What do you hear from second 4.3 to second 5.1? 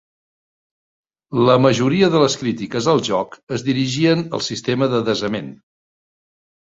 al sistema de